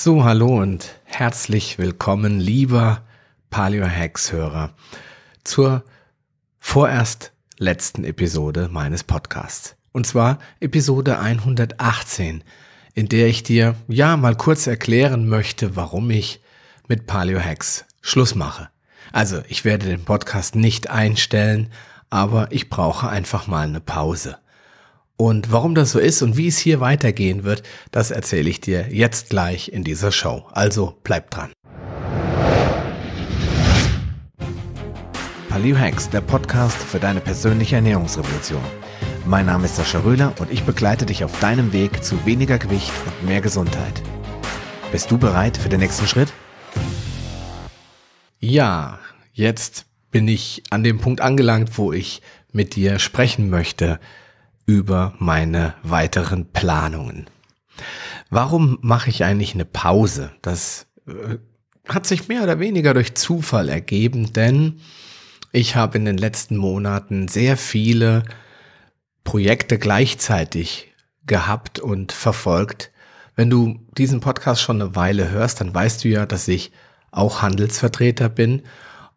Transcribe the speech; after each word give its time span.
So, 0.00 0.22
hallo 0.22 0.60
und 0.60 0.94
herzlich 1.02 1.76
willkommen, 1.76 2.38
lieber 2.38 3.02
Paleo 3.50 3.84
Hacks 3.84 4.30
Hörer, 4.30 4.72
zur 5.42 5.82
vorerst 6.60 7.32
letzten 7.58 8.04
Episode 8.04 8.68
meines 8.70 9.02
Podcasts. 9.02 9.74
Und 9.90 10.06
zwar 10.06 10.38
Episode 10.60 11.18
118, 11.18 12.44
in 12.94 13.08
der 13.08 13.26
ich 13.26 13.42
dir 13.42 13.74
ja 13.88 14.16
mal 14.16 14.36
kurz 14.36 14.68
erklären 14.68 15.28
möchte, 15.28 15.74
warum 15.74 16.10
ich 16.10 16.40
mit 16.86 17.08
Paleo 17.08 17.40
Hacks 17.40 17.84
Schluss 18.00 18.36
mache. 18.36 18.68
Also, 19.10 19.42
ich 19.48 19.64
werde 19.64 19.86
den 19.86 20.04
Podcast 20.04 20.54
nicht 20.54 20.90
einstellen, 20.90 21.72
aber 22.08 22.52
ich 22.52 22.70
brauche 22.70 23.08
einfach 23.08 23.48
mal 23.48 23.66
eine 23.66 23.80
Pause. 23.80 24.38
Und 25.20 25.50
warum 25.50 25.74
das 25.74 25.90
so 25.90 25.98
ist 25.98 26.22
und 26.22 26.36
wie 26.36 26.46
es 26.46 26.58
hier 26.58 26.78
weitergehen 26.78 27.42
wird, 27.42 27.64
das 27.90 28.12
erzähle 28.12 28.48
ich 28.48 28.60
dir 28.60 28.86
jetzt 28.92 29.30
gleich 29.30 29.68
in 29.72 29.82
dieser 29.82 30.12
Show. 30.12 30.46
Also 30.52 30.96
bleib 31.02 31.32
dran. 31.32 31.50
Paleo 35.48 35.76
Hacks, 35.76 36.08
der 36.08 36.20
Podcast 36.20 36.76
für 36.76 37.00
deine 37.00 37.18
persönliche 37.18 37.74
Ernährungsrevolution. 37.74 38.62
Mein 39.26 39.46
Name 39.46 39.64
ist 39.64 39.74
Sascha 39.74 39.98
Röhler 39.98 40.34
und 40.38 40.52
ich 40.52 40.62
begleite 40.62 41.04
dich 41.04 41.24
auf 41.24 41.40
deinem 41.40 41.72
Weg 41.72 42.04
zu 42.04 42.24
weniger 42.24 42.58
Gewicht 42.58 42.92
und 43.04 43.26
mehr 43.26 43.40
Gesundheit. 43.40 44.00
Bist 44.92 45.10
du 45.10 45.18
bereit 45.18 45.56
für 45.56 45.68
den 45.68 45.80
nächsten 45.80 46.06
Schritt? 46.06 46.32
Ja, 48.38 49.00
jetzt 49.32 49.86
bin 50.12 50.28
ich 50.28 50.62
an 50.70 50.84
dem 50.84 51.00
Punkt 51.00 51.20
angelangt, 51.20 51.76
wo 51.76 51.92
ich 51.92 52.22
mit 52.52 52.76
dir 52.76 53.00
sprechen 53.00 53.50
möchte 53.50 53.98
über 54.68 55.14
meine 55.18 55.72
weiteren 55.82 56.52
Planungen. 56.52 57.26
Warum 58.28 58.78
mache 58.82 59.08
ich 59.08 59.24
eigentlich 59.24 59.54
eine 59.54 59.64
Pause? 59.64 60.30
Das 60.42 60.86
äh, 61.06 61.38
hat 61.88 62.06
sich 62.06 62.28
mehr 62.28 62.42
oder 62.42 62.60
weniger 62.60 62.92
durch 62.92 63.14
Zufall 63.14 63.70
ergeben, 63.70 64.34
denn 64.34 64.80
ich 65.52 65.74
habe 65.74 65.96
in 65.96 66.04
den 66.04 66.18
letzten 66.18 66.58
Monaten 66.58 67.28
sehr 67.28 67.56
viele 67.56 68.24
Projekte 69.24 69.78
gleichzeitig 69.78 70.92
gehabt 71.24 71.80
und 71.80 72.12
verfolgt. 72.12 72.90
Wenn 73.36 73.48
du 73.48 73.80
diesen 73.96 74.20
Podcast 74.20 74.60
schon 74.60 74.82
eine 74.82 74.94
Weile 74.94 75.30
hörst, 75.30 75.62
dann 75.62 75.74
weißt 75.74 76.04
du 76.04 76.08
ja, 76.08 76.26
dass 76.26 76.46
ich 76.46 76.72
auch 77.10 77.40
Handelsvertreter 77.40 78.28
bin 78.28 78.64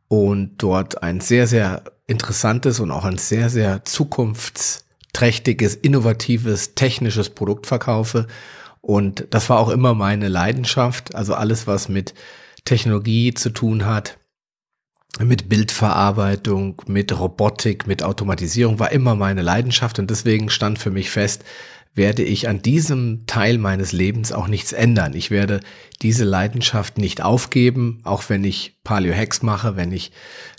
und 0.07 0.59
dort 0.59 1.03
ein 1.03 1.19
sehr, 1.19 1.45
sehr 1.45 1.83
interessantes 2.07 2.79
und 2.79 2.91
auch 2.91 3.03
ein 3.03 3.17
sehr, 3.17 3.49
sehr 3.49 3.83
zukunfts 3.83 4.85
trächtiges, 5.13 5.75
innovatives, 5.75 6.75
technisches 6.75 7.29
Produkt 7.29 7.67
verkaufe. 7.67 8.27
Und 8.81 9.27
das 9.29 9.49
war 9.49 9.59
auch 9.59 9.69
immer 9.69 9.93
meine 9.93 10.27
Leidenschaft. 10.27 11.15
Also 11.15 11.33
alles, 11.33 11.67
was 11.67 11.89
mit 11.89 12.13
Technologie 12.65 13.33
zu 13.33 13.49
tun 13.49 13.85
hat, 13.85 14.17
mit 15.19 15.49
Bildverarbeitung, 15.49 16.81
mit 16.87 17.17
Robotik, 17.17 17.85
mit 17.85 18.03
Automatisierung, 18.03 18.79
war 18.79 18.91
immer 18.91 19.15
meine 19.15 19.41
Leidenschaft. 19.41 19.99
Und 19.99 20.09
deswegen 20.09 20.49
stand 20.49 20.79
für 20.79 20.91
mich 20.91 21.11
fest, 21.11 21.43
werde 21.93 22.23
ich 22.23 22.47
an 22.47 22.61
diesem 22.61 23.25
Teil 23.25 23.57
meines 23.57 23.91
Lebens 23.91 24.31
auch 24.31 24.47
nichts 24.47 24.71
ändern. 24.71 25.13
Ich 25.13 25.29
werde 25.29 25.59
diese 26.01 26.23
Leidenschaft 26.23 26.97
nicht 26.97 27.21
aufgeben, 27.21 27.99
auch 28.05 28.23
wenn 28.29 28.45
ich 28.45 28.79
Paleo 28.83 29.13
Hacks 29.13 29.41
mache, 29.41 29.75
wenn 29.75 29.91
ich 29.91 30.11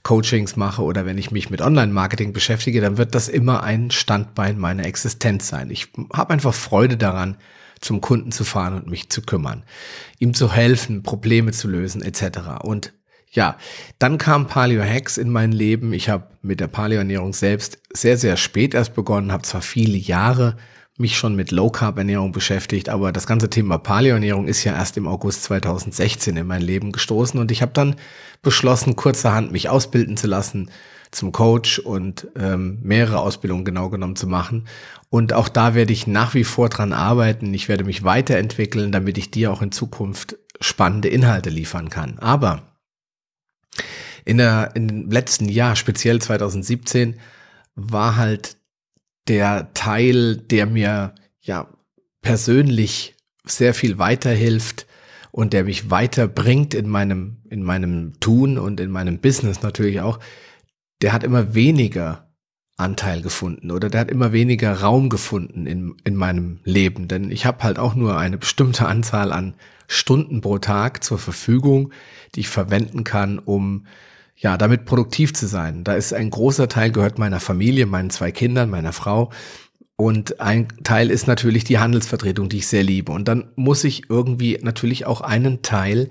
Coachings 0.02 0.56
mache 0.56 0.82
oder 0.82 1.06
wenn 1.06 1.16
ich 1.16 1.30
mich 1.30 1.48
mit 1.48 1.62
Online-Marketing 1.62 2.34
beschäftige, 2.34 2.82
dann 2.82 2.98
wird 2.98 3.14
das 3.14 3.28
immer 3.28 3.62
ein 3.62 3.90
Standbein 3.90 4.58
meiner 4.58 4.84
Existenz 4.84 5.48
sein. 5.48 5.70
Ich 5.70 5.88
habe 6.12 6.34
einfach 6.34 6.52
Freude 6.52 6.98
daran, 6.98 7.38
zum 7.80 8.00
Kunden 8.00 8.30
zu 8.30 8.44
fahren 8.44 8.74
und 8.74 8.88
mich 8.88 9.10
zu 9.10 9.22
kümmern, 9.22 9.64
ihm 10.18 10.34
zu 10.34 10.52
helfen, 10.52 11.02
Probleme 11.02 11.52
zu 11.52 11.66
lösen 11.66 12.02
etc. 12.02 12.62
Und 12.62 12.92
ja, 13.30 13.56
dann 13.98 14.18
kam 14.18 14.46
Paleo 14.46 14.82
Hacks 14.84 15.16
in 15.16 15.30
mein 15.30 15.52
Leben. 15.52 15.94
Ich 15.94 16.10
habe 16.10 16.28
mit 16.42 16.60
der 16.60 16.68
Paleo-Ernährung 16.68 17.32
selbst 17.32 17.78
sehr, 17.92 18.18
sehr 18.18 18.36
spät 18.36 18.74
erst 18.74 18.94
begonnen, 18.94 19.32
habe 19.32 19.42
zwar 19.42 19.62
viele 19.62 19.96
Jahre 19.96 20.58
mich 20.98 21.16
schon 21.16 21.34
mit 21.34 21.50
Low 21.50 21.70
Carb 21.70 21.98
Ernährung 21.98 22.32
beschäftigt, 22.32 22.88
aber 22.88 23.12
das 23.12 23.26
ganze 23.26 23.48
Thema 23.48 23.78
Paleo 23.78 24.14
Ernährung 24.14 24.46
ist 24.46 24.62
ja 24.64 24.74
erst 24.74 24.96
im 24.96 25.08
August 25.08 25.44
2016 25.44 26.36
in 26.36 26.46
mein 26.46 26.62
Leben 26.62 26.92
gestoßen 26.92 27.40
und 27.40 27.50
ich 27.50 27.62
habe 27.62 27.72
dann 27.72 27.96
beschlossen, 28.42 28.96
kurzerhand 28.96 29.52
mich 29.52 29.68
ausbilden 29.68 30.16
zu 30.16 30.26
lassen 30.26 30.70
zum 31.12 31.30
Coach 31.30 31.78
und 31.78 32.28
ähm, 32.36 32.78
mehrere 32.82 33.20
Ausbildungen 33.20 33.64
genau 33.64 33.90
genommen 33.90 34.16
zu 34.16 34.26
machen. 34.26 34.66
Und 35.10 35.34
auch 35.34 35.48
da 35.48 35.74
werde 35.74 35.92
ich 35.92 36.06
nach 36.06 36.34
wie 36.34 36.44
vor 36.44 36.70
dran 36.70 36.94
arbeiten. 36.94 37.52
Ich 37.52 37.68
werde 37.68 37.84
mich 37.84 38.02
weiterentwickeln, 38.02 38.92
damit 38.92 39.18
ich 39.18 39.30
dir 39.30 39.52
auch 39.52 39.60
in 39.60 39.72
Zukunft 39.72 40.38
spannende 40.60 41.08
Inhalte 41.08 41.50
liefern 41.50 41.90
kann. 41.90 42.18
Aber 42.18 42.62
in 44.24 44.38
der, 44.38 44.70
in 44.74 44.88
dem 44.88 45.10
letzten 45.10 45.48
Jahr, 45.48 45.76
speziell 45.76 46.20
2017, 46.20 47.20
war 47.74 48.16
halt 48.16 48.56
der 49.28 49.72
Teil, 49.74 50.36
der 50.36 50.66
mir 50.66 51.14
ja 51.40 51.68
persönlich 52.20 53.16
sehr 53.44 53.74
viel 53.74 53.98
weiterhilft 53.98 54.86
und 55.30 55.52
der 55.52 55.64
mich 55.64 55.90
weiterbringt 55.90 56.74
in 56.74 56.88
meinem, 56.88 57.38
in 57.48 57.62
meinem 57.62 58.18
Tun 58.20 58.58
und 58.58 58.80
in 58.80 58.90
meinem 58.90 59.18
Business 59.18 59.62
natürlich 59.62 60.00
auch, 60.00 60.18
der 61.00 61.12
hat 61.12 61.24
immer 61.24 61.54
weniger 61.54 62.28
Anteil 62.76 63.22
gefunden 63.22 63.70
oder 63.70 63.88
der 63.88 64.00
hat 64.00 64.10
immer 64.10 64.32
weniger 64.32 64.72
Raum 64.80 65.08
gefunden 65.08 65.66
in, 65.66 65.94
in 66.04 66.16
meinem 66.16 66.60
Leben. 66.64 67.08
Denn 67.08 67.30
ich 67.30 67.46
habe 67.46 67.62
halt 67.64 67.78
auch 67.78 67.94
nur 67.94 68.18
eine 68.18 68.38
bestimmte 68.38 68.86
Anzahl 68.86 69.32
an 69.32 69.54
Stunden 69.86 70.40
pro 70.40 70.58
Tag 70.58 71.04
zur 71.04 71.18
Verfügung, 71.18 71.92
die 72.34 72.40
ich 72.40 72.48
verwenden 72.48 73.04
kann, 73.04 73.38
um 73.38 73.86
ja, 74.42 74.56
damit 74.56 74.86
produktiv 74.86 75.32
zu 75.34 75.46
sein. 75.46 75.84
Da 75.84 75.94
ist 75.94 76.12
ein 76.12 76.28
großer 76.28 76.68
Teil 76.68 76.90
gehört 76.90 77.16
meiner 77.16 77.38
Familie, 77.38 77.86
meinen 77.86 78.10
zwei 78.10 78.32
Kindern, 78.32 78.70
meiner 78.70 78.92
Frau. 78.92 79.30
Und 79.94 80.40
ein 80.40 80.66
Teil 80.82 81.12
ist 81.12 81.28
natürlich 81.28 81.62
die 81.62 81.78
Handelsvertretung, 81.78 82.48
die 82.48 82.58
ich 82.58 82.66
sehr 82.66 82.82
liebe. 82.82 83.12
Und 83.12 83.28
dann 83.28 83.52
muss 83.54 83.84
ich 83.84 84.10
irgendwie 84.10 84.58
natürlich 84.60 85.06
auch 85.06 85.20
einen 85.20 85.62
Teil 85.62 86.08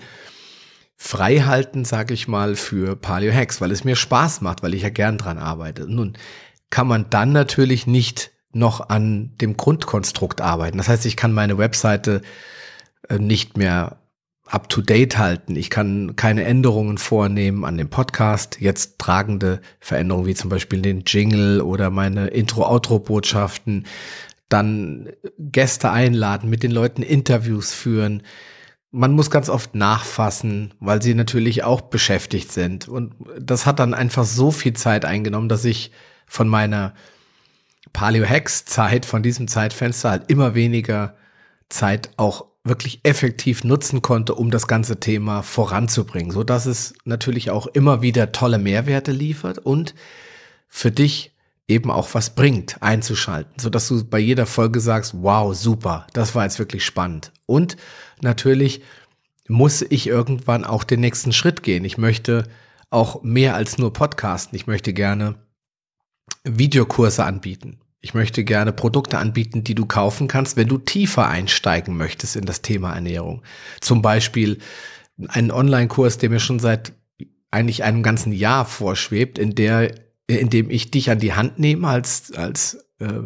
frei 0.96 1.40
halten, 1.40 1.84
sage 1.84 2.14
ich 2.14 2.30
mal, 2.30 2.56
für 2.56 2.96
Paleo 2.96 3.34
Hacks, 3.34 3.60
weil 3.60 3.72
es 3.72 3.84
mir 3.84 3.98
Spaß 3.98 4.40
macht, 4.40 4.64
weil 4.64 4.76
ich 4.76 4.84
ja 4.84 4.90
gern 4.90 5.18
dran 5.18 5.38
arbeite. 5.38 5.92
Nun 5.92 6.14
kann 6.70 6.88
man 6.88 7.10
dann 7.10 7.34
natürlich 7.34 7.86
nicht 7.86 8.32
noch 8.54 8.88
an 8.90 9.34
dem 9.42 9.58
Grundkonstrukt 9.58 10.40
arbeiten. 10.40 10.78
Das 10.78 10.88
heißt, 10.88 11.06
ich 11.06 11.18
kann 11.18 11.34
meine 11.34 11.58
Webseite 11.58 12.22
äh, 13.10 13.18
nicht 13.18 13.58
mehr 13.58 14.01
up-to-date 14.52 15.18
halten. 15.18 15.56
Ich 15.56 15.70
kann 15.70 16.16
keine 16.16 16.44
Änderungen 16.44 16.98
vornehmen 16.98 17.64
an 17.64 17.78
dem 17.78 17.90
Podcast. 17.90 18.58
Jetzt 18.60 19.00
tragende 19.00 19.62
Veränderungen 19.80 20.28
wie 20.28 20.36
zum 20.36 20.50
Beispiel 20.50 20.82
den 20.82 21.04
Jingle 21.08 21.62
oder 21.62 21.90
meine 21.90 22.28
Intro-Outro-Botschaften. 22.28 23.86
Dann 24.50 25.10
Gäste 25.40 25.92
einladen, 25.92 26.50
mit 26.50 26.64
den 26.64 26.72
Leuten 26.72 27.02
Interviews 27.02 27.74
führen. 27.74 28.24
Man 28.92 29.14
muss 29.14 29.32
ganz 29.32 29.48
oft 29.48 29.74
nachfassen, 29.74 30.74
weil 30.82 31.02
sie 31.02 31.14
natürlich 31.14 31.64
auch 31.64 31.80
beschäftigt 31.80 32.52
sind. 32.52 32.90
Und 32.90 33.14
das 33.40 33.66
hat 33.66 33.80
dann 33.80 33.94
einfach 33.94 34.26
so 34.26 34.52
viel 34.52 34.74
Zeit 34.74 35.06
eingenommen, 35.06 35.48
dass 35.48 35.64
ich 35.64 35.92
von 36.28 36.50
meiner 36.50 36.94
Paleo 37.94 38.28
Hacks 38.28 38.66
Zeit, 38.66 39.06
von 39.06 39.24
diesem 39.24 39.48
Zeitfenster 39.48 40.10
halt 40.10 40.30
immer 40.30 40.56
weniger 40.56 41.16
Zeit 41.70 42.10
auch 42.18 42.51
wirklich 42.64 43.00
effektiv 43.04 43.64
nutzen 43.64 44.02
konnte, 44.02 44.36
um 44.36 44.52
das 44.52 44.68
ganze 44.68 45.00
Thema 45.00 45.42
voranzubringen, 45.42 46.32
so 46.32 46.44
dass 46.44 46.66
es 46.66 46.94
natürlich 47.06 47.50
auch 47.50 47.68
immer 47.68 48.02
wieder 48.02 48.32
tolle 48.32 48.60
Mehrwerte 48.60 49.12
liefert 49.12 49.58
und 49.58 49.96
für 50.68 50.92
dich 50.92 51.32
eben 51.68 51.90
auch 51.90 52.14
was 52.14 52.36
bringt, 52.36 52.82
einzuschalten, 52.82 53.54
so 53.58 53.70
dass 53.70 53.88
du 53.88 54.04
bei 54.04 54.20
jeder 54.20 54.46
Folge 54.46 54.80
sagst, 54.80 55.14
wow, 55.18 55.56
super, 55.56 56.06
das 56.14 56.36
war 56.36 56.44
jetzt 56.44 56.60
wirklich 56.60 56.86
spannend. 56.86 57.32
Und 57.46 57.78
natürlich 58.22 58.82
muss 59.48 59.82
ich 59.82 60.08
irgendwann 60.08 60.64
auch 60.64 60.84
den 60.84 61.00
nächsten 61.00 61.34
Schritt 61.34 61.64
gehen. 61.64 61.84
Ich 61.84 61.98
möchte 61.98 62.48
auch 62.90 63.24
mehr 63.24 63.56
als 63.56 63.78
nur 63.78 63.94
Podcasten. 63.94 64.56
Ich 64.56 64.68
möchte 64.68 64.94
gerne 64.94 65.36
Videokurse 66.44 67.24
anbieten. 67.24 67.81
Ich 68.04 68.16
möchte 68.16 68.44
gerne 68.44 68.74
Produkte 68.74 69.20
anbieten, 69.20 69.64
die 69.64 69.76
du 69.76 69.86
kaufen 69.86 70.28
kannst, 70.28 70.58
wenn 70.58 70.68
du 70.68 70.80
tiefer 70.80 71.28
einsteigen 71.28 71.96
möchtest 71.96 72.36
in 72.36 72.46
das 72.46 72.64
Thema 72.64 72.94
Ernährung. 72.94 73.44
Zum 73.80 74.02
Beispiel 74.02 74.58
einen 75.28 75.52
Online-Kurs, 75.52 76.18
der 76.18 76.32
mir 76.32 76.40
schon 76.40 76.60
seit 76.60 76.94
eigentlich 77.52 77.84
einem 77.84 78.02
ganzen 78.02 78.34
Jahr 78.34 78.66
vorschwebt, 78.66 79.38
in 79.38 79.54
der, 79.54 79.94
in 80.26 80.50
dem 80.50 80.72
ich 80.72 80.90
dich 80.90 81.12
an 81.12 81.20
die 81.20 81.34
Hand 81.34 81.60
nehme 81.60 81.88
als, 81.88 82.34
als, 82.34 82.86
äh, 83.00 83.22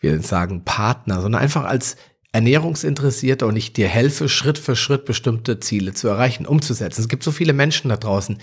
wir 0.00 0.20
sagen 0.20 0.64
Partner, 0.64 1.22
sondern 1.22 1.40
einfach 1.40 1.64
als 1.64 1.96
Ernährungsinteressierter 2.32 3.46
und 3.46 3.56
ich 3.56 3.72
dir 3.72 3.88
helfe, 3.88 4.28
Schritt 4.28 4.58
für 4.58 4.76
Schritt 4.76 5.04
bestimmte 5.04 5.60
Ziele 5.60 5.94
zu 5.94 6.08
erreichen, 6.08 6.46
umzusetzen. 6.46 7.00
Es 7.00 7.08
gibt 7.08 7.22
so 7.22 7.32
viele 7.32 7.52
Menschen 7.52 7.88
da 7.88 7.96
draußen, 7.96 8.38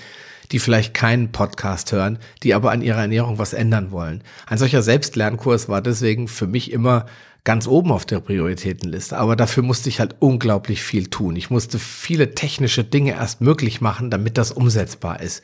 die 0.51 0.59
vielleicht 0.59 0.93
keinen 0.93 1.31
Podcast 1.31 1.91
hören, 1.91 2.19
die 2.43 2.53
aber 2.53 2.71
an 2.71 2.81
ihrer 2.81 3.01
Ernährung 3.01 3.39
was 3.39 3.53
ändern 3.53 3.91
wollen. 3.91 4.23
Ein 4.45 4.57
solcher 4.57 4.81
Selbstlernkurs 4.81 5.69
war 5.69 5.81
deswegen 5.81 6.27
für 6.27 6.47
mich 6.47 6.71
immer 6.71 7.05
ganz 7.47 7.65
oben 7.65 7.93
auf 7.93 8.05
der 8.05 8.19
Prioritätenliste. 8.19 9.17
Aber 9.17 9.37
dafür 9.37 9.63
musste 9.63 9.87
ich 9.87 10.01
halt 10.01 10.17
unglaublich 10.19 10.83
viel 10.83 11.07
tun. 11.07 11.37
Ich 11.37 11.49
musste 11.49 11.79
viele 11.79 12.35
technische 12.35 12.83
Dinge 12.83 13.11
erst 13.11 13.39
möglich 13.39 13.79
machen, 13.79 14.09
damit 14.09 14.37
das 14.37 14.51
umsetzbar 14.51 15.21
ist. 15.21 15.43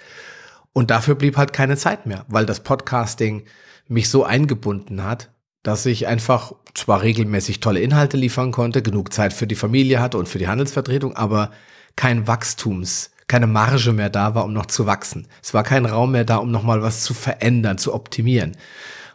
Und 0.73 0.91
dafür 0.91 1.15
blieb 1.15 1.37
halt 1.37 1.53
keine 1.53 1.77
Zeit 1.77 2.05
mehr, 2.05 2.25
weil 2.27 2.45
das 2.45 2.59
Podcasting 2.59 3.45
mich 3.87 4.09
so 4.09 4.25
eingebunden 4.25 5.03
hat, 5.03 5.31
dass 5.61 5.85
ich 5.85 6.05
einfach 6.05 6.53
zwar 6.73 7.03
regelmäßig 7.03 7.61
tolle 7.61 7.79
Inhalte 7.79 8.17
liefern 8.17 8.51
konnte, 8.51 8.81
genug 8.81 9.13
Zeit 9.13 9.31
für 9.31 9.47
die 9.47 9.55
Familie 9.55 10.01
hatte 10.01 10.17
und 10.17 10.27
für 10.27 10.39
die 10.39 10.49
Handelsvertretung, 10.49 11.15
aber 11.15 11.51
kein 11.95 12.27
Wachstums, 12.27 13.11
keine 13.27 13.47
Marge 13.47 13.93
mehr 13.93 14.09
da 14.09 14.35
war, 14.35 14.45
um 14.45 14.53
noch 14.53 14.65
zu 14.65 14.85
wachsen. 14.85 15.27
Es 15.41 15.53
war 15.53 15.63
kein 15.63 15.85
Raum 15.85 16.11
mehr 16.11 16.25
da, 16.25 16.37
um 16.37 16.51
nochmal 16.51 16.81
was 16.81 17.03
zu 17.03 17.13
verändern, 17.13 17.77
zu 17.77 17.93
optimieren. 17.93 18.57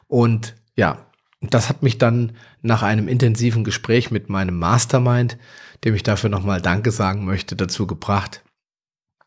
Und 0.06 0.54
ja, 0.76 1.06
das 1.40 1.68
hat 1.68 1.82
mich 1.82 1.98
dann 1.98 2.32
nach 2.62 2.82
einem 2.82 3.08
intensiven 3.08 3.64
Gespräch 3.64 4.10
mit 4.10 4.28
meinem 4.28 4.58
Mastermind, 4.58 5.38
dem 5.84 5.94
ich 5.94 6.02
dafür 6.02 6.30
nochmal 6.30 6.60
Danke 6.60 6.90
sagen 6.90 7.24
möchte, 7.24 7.54
dazu 7.54 7.86
gebracht, 7.86 8.42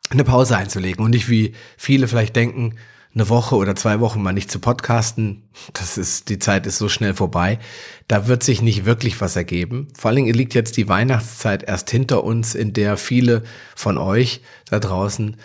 eine 0.09 0.23
Pause 0.23 0.57
einzulegen 0.57 1.03
und 1.05 1.11
nicht 1.11 1.29
wie 1.29 1.53
viele 1.77 2.07
vielleicht 2.07 2.35
denken, 2.35 2.75
eine 3.13 3.27
Woche 3.27 3.55
oder 3.55 3.75
zwei 3.75 3.99
Wochen 3.99 4.21
mal 4.21 4.31
nicht 4.31 4.49
zu 4.49 4.59
podcasten, 4.59 5.43
das 5.73 5.97
ist, 5.97 6.29
die 6.29 6.39
Zeit 6.39 6.65
ist 6.65 6.77
so 6.77 6.87
schnell 6.87 7.13
vorbei. 7.13 7.59
Da 8.07 8.27
wird 8.27 8.43
sich 8.43 8.61
nicht 8.61 8.85
wirklich 8.85 9.19
was 9.19 9.35
ergeben. 9.35 9.89
Vor 9.97 10.09
allen 10.09 10.17
Dingen 10.17 10.33
liegt 10.33 10.53
jetzt 10.53 10.77
die 10.77 10.87
Weihnachtszeit 10.87 11.63
erst 11.63 11.89
hinter 11.89 12.23
uns, 12.23 12.55
in 12.55 12.73
der 12.73 12.95
viele 12.95 13.43
von 13.75 13.97
euch 13.97 14.41
da 14.69 14.79
draußen, 14.79 15.35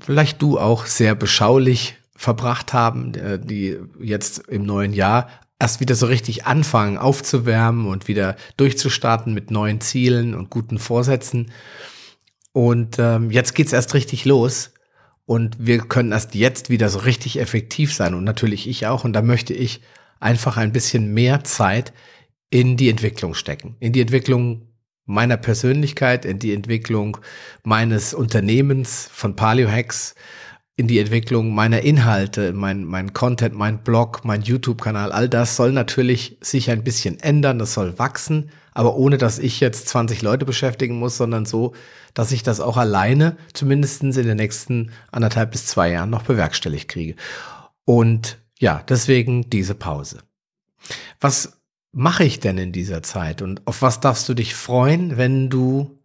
vielleicht 0.00 0.40
du 0.40 0.58
auch 0.58 0.86
sehr 0.86 1.14
beschaulich 1.14 1.96
verbracht 2.14 2.72
haben, 2.72 3.14
äh, 3.14 3.38
die 3.38 3.78
jetzt 4.00 4.46
im 4.48 4.64
neuen 4.64 4.92
Jahr 4.92 5.28
erst 5.58 5.80
wieder 5.80 5.94
so 5.94 6.06
richtig 6.06 6.46
anfangen 6.46 6.96
aufzuwärmen 6.96 7.86
und 7.86 8.08
wieder 8.08 8.36
durchzustarten 8.56 9.34
mit 9.34 9.50
neuen 9.50 9.80
Zielen 9.80 10.34
und 10.34 10.48
guten 10.48 10.78
Vorsätzen. 10.78 11.50
Und 12.52 12.98
ähm, 12.98 13.30
jetzt 13.30 13.54
geht's 13.54 13.72
erst 13.72 13.94
richtig 13.94 14.24
los 14.24 14.70
und 15.30 15.64
wir 15.64 15.78
können 15.78 16.10
erst 16.10 16.34
jetzt 16.34 16.70
wieder 16.70 16.88
so 16.88 16.98
richtig 16.98 17.38
effektiv 17.38 17.94
sein 17.94 18.14
und 18.14 18.24
natürlich 18.24 18.68
ich 18.68 18.88
auch. 18.88 19.04
Und 19.04 19.12
da 19.12 19.22
möchte 19.22 19.54
ich 19.54 19.80
einfach 20.18 20.56
ein 20.56 20.72
bisschen 20.72 21.14
mehr 21.14 21.44
Zeit 21.44 21.92
in 22.50 22.76
die 22.76 22.88
Entwicklung 22.88 23.34
stecken, 23.34 23.76
in 23.78 23.92
die 23.92 24.00
Entwicklung 24.00 24.66
meiner 25.04 25.36
Persönlichkeit, 25.36 26.24
in 26.24 26.40
die 26.40 26.52
Entwicklung 26.52 27.18
meines 27.62 28.12
Unternehmens 28.12 29.08
von 29.12 29.36
Paleohacks, 29.36 30.16
in 30.74 30.88
die 30.88 30.98
Entwicklung 30.98 31.54
meiner 31.54 31.82
Inhalte, 31.82 32.52
mein, 32.52 32.82
mein 32.82 33.12
Content, 33.12 33.54
mein 33.54 33.84
Blog, 33.84 34.24
mein 34.24 34.42
YouTube-Kanal, 34.42 35.12
all 35.12 35.28
das 35.28 35.54
soll 35.54 35.70
natürlich 35.70 36.38
sich 36.40 36.72
ein 36.72 36.82
bisschen 36.82 37.20
ändern, 37.20 37.60
das 37.60 37.74
soll 37.74 38.00
wachsen, 38.00 38.50
aber 38.80 38.96
ohne 38.96 39.18
dass 39.18 39.38
ich 39.38 39.60
jetzt 39.60 39.90
20 39.90 40.22
Leute 40.22 40.46
beschäftigen 40.46 40.98
muss, 40.98 41.18
sondern 41.18 41.44
so, 41.44 41.74
dass 42.14 42.32
ich 42.32 42.42
das 42.42 42.60
auch 42.60 42.78
alleine 42.78 43.36
zumindest 43.52 44.02
in 44.02 44.12
den 44.12 44.38
nächsten 44.38 44.90
anderthalb 45.12 45.50
bis 45.50 45.66
zwei 45.66 45.90
Jahren 45.90 46.08
noch 46.08 46.22
bewerkstelligt 46.22 46.88
kriege. 46.88 47.14
Und 47.84 48.38
ja, 48.58 48.82
deswegen 48.88 49.50
diese 49.50 49.74
Pause. 49.74 50.22
Was 51.20 51.60
mache 51.92 52.24
ich 52.24 52.40
denn 52.40 52.56
in 52.56 52.72
dieser 52.72 53.02
Zeit 53.02 53.42
und 53.42 53.66
auf 53.66 53.82
was 53.82 54.00
darfst 54.00 54.26
du 54.30 54.32
dich 54.32 54.54
freuen, 54.54 55.18
wenn 55.18 55.50
du 55.50 55.98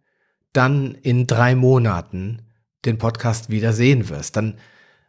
dann 0.52 0.96
in 0.96 1.26
drei 1.26 1.54
Monaten 1.54 2.42
den 2.84 2.98
Podcast 2.98 3.48
wieder 3.48 3.72
sehen 3.72 4.10
wirst. 4.10 4.36
Dann 4.36 4.58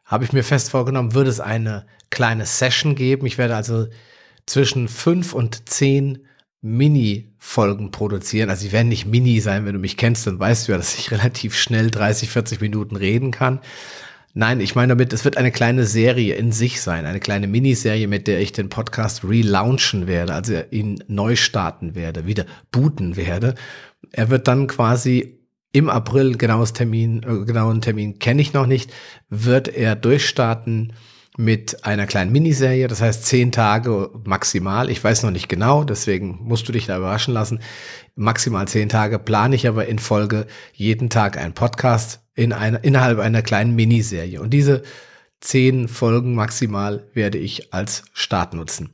habe 0.06 0.24
ich 0.24 0.32
mir 0.32 0.44
fest 0.44 0.70
vorgenommen, 0.70 1.16
würde 1.16 1.30
es 1.30 1.42
eine 1.42 1.86
kleine 2.12 2.46
Session 2.46 2.96
geben. 2.96 3.26
Ich 3.26 3.38
werde 3.38 3.58
also 3.58 3.88
zwischen 4.46 4.88
fünf 4.88 5.34
und 5.34 5.68
zehn 5.68 6.26
Mini-Folgen 6.62 7.92
produzieren. 7.92 8.50
Also 8.50 8.64
sie 8.64 8.72
werden 8.72 8.90
nicht 8.90 9.06
Mini 9.06 9.40
sein, 9.40 9.66
wenn 9.66 9.74
du 9.74 9.80
mich 9.80 9.98
kennst, 9.98 10.28
dann 10.28 10.40
weißt 10.40 10.68
du 10.68 10.72
ja, 10.72 10.78
dass 10.78 10.98
ich 10.98 11.12
relativ 11.12 11.56
schnell 11.56 11.92
30, 11.92 12.30
40 12.30 12.62
Minuten 12.62 12.96
reden 12.96 13.32
kann. 13.32 13.60
Nein, 14.34 14.60
ich 14.60 14.76
meine 14.76 14.92
damit, 14.92 15.14
es 15.14 15.26
wird 15.26 15.38
eine 15.38 15.52
kleine 15.52 15.86
Serie 15.86 16.36
in 16.36 16.52
sich 16.52 16.82
sein, 16.82 17.08
eine 17.08 17.20
kleine 17.20 17.48
Miniserie, 17.48 18.08
mit 18.08 18.28
der 18.28 18.40
ich 18.40 18.52
den 18.52 18.70
Podcast 18.70 19.24
relaunchen 19.24 20.06
werde, 20.06 20.36
also 20.36 20.62
ihn 20.70 21.04
neu 21.08 21.36
starten 21.36 21.96
werde, 21.96 22.28
wieder 22.28 22.46
booten 22.72 23.16
werde. 23.16 23.56
Er 24.12 24.30
wird 24.30 24.48
dann 24.48 24.68
quasi 24.68 25.40
im 25.72 25.90
April, 25.90 26.38
genaues 26.38 26.74
Termin, 26.74 27.24
äh, 27.24 27.46
genauen 27.46 27.82
Termin 27.82 28.20
kenne 28.20 28.42
ich 28.42 28.54
noch 28.54 28.68
nicht, 28.68 28.94
wird 29.30 29.70
er 29.70 29.96
durchstarten 29.96 30.94
mit 31.38 31.86
einer 31.86 32.08
kleinen 32.08 32.32
Miniserie, 32.32 32.88
das 32.88 33.02
heißt 33.02 33.26
zehn 33.26 33.52
Tage 33.52 34.10
maximal. 34.26 34.90
Ich 34.90 35.04
weiß 35.04 35.24
noch 35.24 35.32
nicht 35.32 35.48
genau, 35.48 35.84
deswegen 35.84 36.40
musst 36.42 36.68
du 36.68 36.72
dich 36.72 36.88
da 36.88 36.98
überraschen 36.98 37.34
lassen. 37.34 37.62
Maximal 38.16 38.68
zehn 38.68 38.90
Tage 38.90 39.20
plane 39.20 39.56
ich 39.56 39.68
aber 39.68 39.88
in 39.88 40.00
Folge 40.00 40.48
jeden 40.74 41.10
Tag 41.10 41.38
einen 41.38 41.54
Podcast 41.54 42.20
in 42.36 42.52
einer, 42.52 42.84
innerhalb 42.84 43.20
einer 43.20 43.42
kleinen 43.42 43.76
Miniserie. 43.76 44.42
Und 44.42 44.50
diese 44.50 44.82
zehn 45.40 45.88
Folgen 45.88 46.36
maximal 46.36 47.08
werde 47.14 47.38
ich 47.38 47.74
als 47.74 48.04
Start 48.14 48.54
nutzen. 48.54 48.90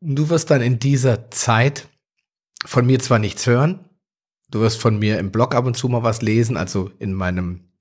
Du 0.00 0.28
wirst 0.28 0.50
dann 0.50 0.60
in 0.60 0.78
dieser 0.78 1.30
Zeit 1.30 1.88
von 2.66 2.84
mir 2.84 2.98
zwar 2.98 3.18
nichts 3.18 3.46
hören, 3.46 3.88
Du 4.54 4.60
wirst 4.60 4.80
von 4.80 5.00
mir 5.00 5.18
im 5.18 5.32
Blog 5.32 5.52
ab 5.52 5.66
und 5.66 5.76
zu 5.76 5.88
mal 5.88 6.04
was 6.04 6.22
lesen, 6.22 6.56
also 6.56 6.92
in 7.00 7.12
meinem 7.12 7.72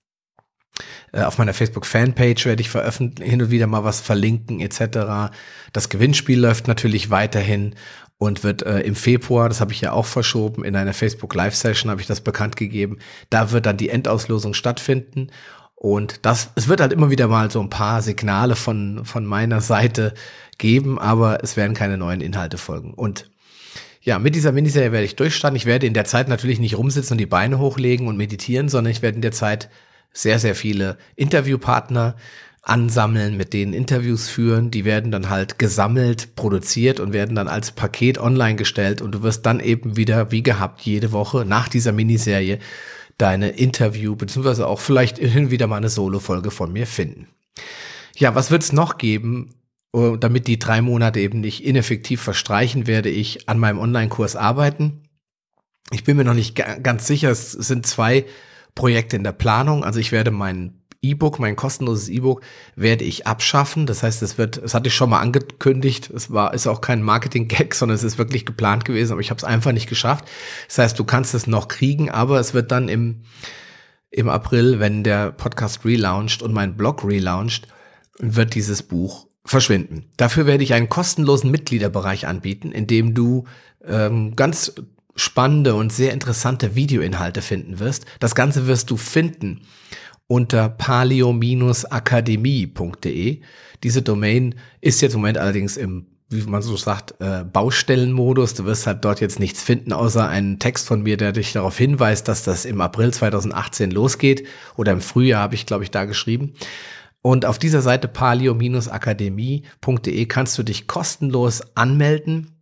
auf 1.21 1.38
meiner 1.38 1.54
Facebook-Fanpage 1.54 2.45
werde 2.45 2.62
ich 2.62 2.69
veröffentlichen, 2.69 3.30
hin 3.30 3.42
und 3.42 3.51
wieder 3.51 3.68
mal 3.68 3.83
was 3.83 4.01
verlinken 4.01 4.60
etc. 4.60 5.31
Das 5.71 5.89
Gewinnspiel 5.89 6.39
läuft 6.39 6.68
natürlich 6.68 7.10
weiterhin 7.12 7.75
und 8.18 8.44
wird 8.44 8.63
äh, 8.63 8.80
im 8.80 8.95
Februar, 8.95 9.50
das 9.50 9.62
habe 9.62 9.74
ich 9.74 9.81
ja 9.81 9.92
auch 9.92 10.06
verschoben, 10.06 10.63
in 10.63 10.75
einer 10.75 10.94
Facebook 10.94 11.33
Live-Session 11.36 11.92
habe 11.92 12.01
ich 12.01 12.07
das 12.07 12.21
bekannt 12.21 12.56
gegeben. 12.56 12.98
Da 13.30 13.51
wird 13.51 13.65
dann 13.65 13.77
die 13.77 13.89
Endauslosung 13.89 14.54
stattfinden. 14.54 15.27
Und 15.75 16.25
das, 16.25 16.51
es 16.56 16.69
wird 16.69 16.80
halt 16.80 16.94
immer 16.94 17.10
wieder 17.10 17.27
mal 17.27 17.51
so 17.51 17.60
ein 17.60 17.69
paar 17.69 18.01
Signale 18.01 18.56
von, 18.56 19.04
von 19.04 19.25
meiner 19.25 19.60
Seite 19.60 20.13
geben, 20.57 20.98
aber 20.98 21.44
es 21.44 21.57
werden 21.57 21.75
keine 21.75 21.98
neuen 21.98 22.21
Inhalte 22.21 22.57
folgen. 22.57 22.94
Und 22.94 23.30
ja, 24.01 24.19
mit 24.19 24.36
dieser 24.36 24.51
Miniserie 24.51 24.92
werde 24.92 25.06
ich 25.06 25.18
durchstarten. 25.18 25.57
Ich 25.57 25.65
werde 25.65 25.88
in 25.88 25.94
der 25.94 26.06
Zeit 26.06 26.30
natürlich 26.30 26.60
nicht 26.60 26.77
rumsitzen 26.77 27.15
und 27.15 27.18
die 27.18 27.25
Beine 27.25 27.60
hochlegen 27.60 28.07
und 28.07 28.18
meditieren, 28.18 28.69
sondern 28.69 28.92
ich 28.92 29.01
werde 29.01 29.15
in 29.15 29.21
der 29.21 29.31
Zeit 29.31 29.69
sehr, 30.13 30.39
sehr 30.39 30.56
viele 30.56 30.98
Interviewpartner 31.15 32.15
ansammeln, 32.62 33.36
mit 33.36 33.51
denen 33.54 33.74
Interviews 33.74 34.30
führen. 34.30 34.71
Die 34.71 34.86
werden 34.86 35.12
dann 35.12 35.30
halt 35.30 35.60
gesammelt, 35.60 36.36
produziert 36.36 37.00
und 37.00 37.12
werden 37.12 37.36
dann 37.36 37.50
als 37.50 37.71
Paket 37.71 38.18
online 38.18 38.56
gestellt. 38.56 39.01
Und 39.01 39.13
du 39.13 39.24
wirst 39.24 39.45
dann 39.45 39.60
eben 39.60 39.98
wieder, 39.98 40.31
wie 40.31 40.44
gehabt, 40.44 40.81
jede 40.81 41.12
Woche 41.12 41.45
nach 41.45 41.68
dieser 41.68 41.92
Miniserie 41.92 42.60
deine 43.18 43.50
Interview, 43.50 44.15
beziehungsweise 44.15 44.65
auch 44.65 44.80
vielleicht 44.80 45.17
hin 45.17 45.51
wieder 45.51 45.67
mal 45.67 45.77
eine 45.77 45.89
Solo-Folge 45.89 46.51
von 46.51 46.72
mir 46.72 46.88
finden. 46.88 47.27
Ja, 48.15 48.34
was 48.34 48.50
wird 48.50 48.63
es 48.63 48.72
noch 48.72 48.98
geben? 48.98 49.53
Äh, 49.93 50.17
damit 50.17 50.48
die 50.48 50.60
drei 50.60 50.82
Monate 50.82 51.20
eben 51.20 51.41
nicht 51.41 51.63
ineffektiv 51.63 52.22
verstreichen, 52.22 52.88
werde 52.88 53.10
ich 53.10 53.50
an 53.50 53.60
meinem 53.60 53.79
Online-Kurs 53.79 54.36
arbeiten. 54.36 55.03
Ich 55.91 56.03
bin 56.03 56.17
mir 56.17 56.24
noch 56.24 56.34
nicht 56.34 56.55
ganz 56.55 57.05
sicher, 57.05 57.29
es 57.29 57.51
sind 57.51 57.86
zwei 57.86 58.25
Projekte 58.75 59.15
in 59.15 59.24
der 59.24 59.32
Planung. 59.32 59.84
Also 59.84 60.00
ich 60.00 60.12
werde 60.12 60.32
mein 60.32 60.84
E-Book, 61.03 61.38
mein 61.38 61.56
kostenloses 61.56 62.10
E-Book, 62.10 62.42
werde 62.75 63.03
ich 63.03 63.27
abschaffen. 63.27 63.86
Das 63.86 64.03
heißt, 64.03 64.24
es 64.24 64.38
wird, 64.38 64.58
es 64.58 64.74
hatte 64.74 64.88
ich 64.88 64.96
schon 64.96 65.10
mal 65.10 65.20
angekündigt. 65.20 66.10
Es 66.10 66.32
war, 66.32 66.53
ist 66.53 66.65
auch 66.65 66.82
kein 66.82 67.03
Marketing-Gag, 67.03 67.75
sondern 67.75 67.96
es 67.96 68.03
ist 68.03 68.18
wirklich 68.18 68.46
geplant 68.46 68.86
gewesen, 68.86 69.12
aber 69.12 69.22
ich 69.22 69.30
habe 69.30 69.38
es 69.38 69.44
einfach 69.44 69.74
nicht 69.74 69.89
geschafft. 69.89 70.25
Das 70.68 70.77
heißt, 70.77 70.98
du 70.98 71.03
kannst 71.03 71.34
es 71.34 71.46
noch 71.46 71.68
kriegen, 71.68 72.10
aber 72.10 72.39
es 72.39 72.53
wird 72.53 72.72
dann 72.72 72.88
im, 72.88 73.24
im 74.10 74.30
April, 74.30 74.80
wenn 74.80 75.03
der 75.03 75.32
Podcast 75.32 75.84
relauncht 75.86 76.42
und 76.42 76.53
mein 76.53 76.77
Blog 76.77 77.03
relauncht, 77.03 77.68
wird 78.20 78.56
dieses 78.56 78.84
Buch 78.84 79.27
verschwinden. 79.46 80.06
Dafür 80.15 80.46
werde 80.46 80.63
ich 80.63 80.74
einen 80.74 80.88
kostenlosen 80.88 81.51
Mitgliederbereich 81.51 82.27
anbieten, 82.27 82.72
in 82.72 82.88
dem 82.88 83.13
du 83.13 83.44
ähm, 83.86 84.36
ganz 84.38 84.74
spannende 85.15 85.75
und 85.75 85.93
sehr 85.93 86.13
interessante 86.13 86.75
Videoinhalte 86.75 87.41
finden 87.41 87.79
wirst. 87.79 88.05
Das 88.20 88.36
Ganze 88.36 88.67
wirst 88.67 88.91
du 88.91 88.98
finden 88.98 89.62
unter 90.27 90.70
palio-akademie.de. 90.70 93.41
Diese 93.84 94.01
Domain 94.01 94.55
ist 94.82 95.01
jetzt 95.01 95.13
im 95.13 95.22
Moment 95.22 95.38
allerdings 95.38 95.77
im, 95.77 96.08
wie 96.29 96.41
man 96.43 96.62
so 96.62 96.75
sagt, 96.77 97.15
äh, 97.20 97.43
Baustellenmodus. 97.43 98.53
Du 98.55 98.63
wirst 98.65 98.88
halt 98.88 99.05
dort 99.05 99.22
jetzt 99.22 99.39
nichts 99.39 99.62
finden, 99.62 99.93
außer 99.93 100.27
einen 100.27 100.58
Text 100.60 100.88
von 100.88 101.03
mir, 101.03 101.17
der 101.17 101.34
dich 101.34 101.53
darauf 101.53 101.77
hinweist, 101.77 102.27
dass 102.27 102.43
das 102.43 102.65
im 102.65 102.82
April 102.82 103.13
2018 103.13 103.91
losgeht. 103.91 104.48
Oder 104.75 104.93
im 104.93 105.01
Frühjahr 105.01 105.41
habe 105.41 105.53
ich, 105.55 105.65
glaube 105.65 105.84
ich, 105.84 105.91
da 105.91 106.05
geschrieben. 106.05 106.53
Und 107.22 107.46
auf 107.46 107.60
dieser 107.60 107.82
Seite 107.82 108.08
palio-akademie.de 108.08 110.25
kannst 110.25 110.58
du 110.58 110.63
dich 110.63 110.88
kostenlos 110.88 111.62
anmelden 111.75 112.53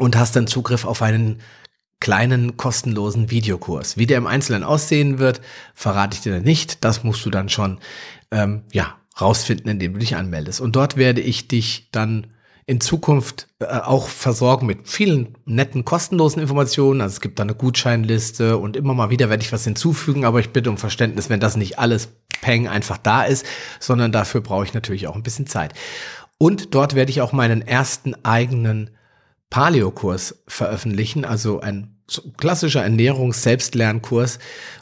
und 0.00 0.16
hast 0.16 0.34
dann 0.36 0.46
Zugriff 0.46 0.84
auf 0.84 1.02
einen 1.02 1.40
kleinen 2.00 2.56
kostenlosen 2.56 3.30
Videokurs. 3.30 3.98
Wie 3.98 4.06
der 4.06 4.18
im 4.18 4.26
Einzelnen 4.26 4.64
aussehen 4.64 5.18
wird, 5.18 5.42
verrate 5.74 6.14
ich 6.16 6.22
dir 6.22 6.40
nicht. 6.40 6.82
Das 6.84 7.04
musst 7.04 7.24
du 7.26 7.30
dann 7.30 7.50
schon 7.50 7.78
ähm, 8.30 8.62
ja 8.72 8.96
rausfinden, 9.20 9.70
indem 9.70 9.92
du 9.92 9.98
dich 9.98 10.16
anmeldest. 10.16 10.62
Und 10.62 10.76
dort 10.76 10.96
werde 10.96 11.20
ich 11.20 11.46
dich 11.46 11.90
dann 11.92 12.28
in 12.64 12.80
Zukunft 12.80 13.48
äh, 13.58 13.66
auch 13.66 14.08
versorgen 14.08 14.66
mit 14.66 14.88
vielen 14.88 15.36
netten 15.44 15.84
kostenlosen 15.84 16.40
Informationen. 16.40 17.02
Also 17.02 17.14
es 17.14 17.20
gibt 17.20 17.38
da 17.38 17.42
eine 17.42 17.54
Gutscheinliste 17.54 18.56
und 18.56 18.76
immer 18.76 18.94
mal 18.94 19.10
wieder 19.10 19.28
werde 19.28 19.42
ich 19.42 19.52
was 19.52 19.64
hinzufügen, 19.64 20.24
aber 20.24 20.40
ich 20.40 20.50
bitte 20.50 20.70
um 20.70 20.78
Verständnis, 20.78 21.28
wenn 21.28 21.40
das 21.40 21.56
nicht 21.56 21.78
alles 21.78 22.08
Peng 22.40 22.68
einfach 22.68 22.96
da 22.96 23.24
ist, 23.24 23.44
sondern 23.80 24.12
dafür 24.12 24.40
brauche 24.40 24.64
ich 24.64 24.72
natürlich 24.72 25.06
auch 25.06 25.16
ein 25.16 25.22
bisschen 25.22 25.46
Zeit. 25.46 25.74
Und 26.38 26.74
dort 26.74 26.94
werde 26.94 27.10
ich 27.10 27.20
auch 27.20 27.32
meinen 27.32 27.60
ersten 27.60 28.14
eigenen 28.24 28.90
Paleo-Kurs 29.50 30.42
veröffentlichen, 30.46 31.24
also 31.24 31.60
ein 31.60 31.96
klassischer 32.36 32.82
Ernährungs-Selbstlernkurs. 32.82 34.38